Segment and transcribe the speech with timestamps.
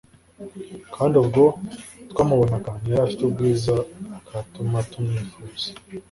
[0.95, 1.43] kandi ubwo
[2.11, 3.73] twamubonaga ntiyari afite ubwiza
[4.25, 5.69] bwatuma tumwifuza.